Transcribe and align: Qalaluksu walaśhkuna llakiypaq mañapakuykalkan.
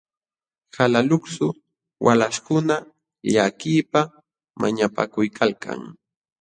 Qalaluksu 0.75 1.47
walaśhkuna 2.05 2.75
llakiypaq 3.33 4.09
mañapakuykalkan. 4.59 5.79